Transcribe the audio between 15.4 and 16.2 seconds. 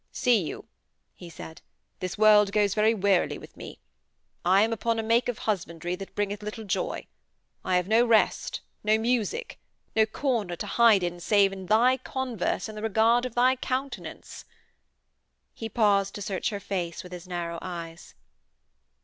He paused